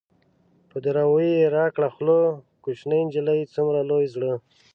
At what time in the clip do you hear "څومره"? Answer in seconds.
3.53-3.79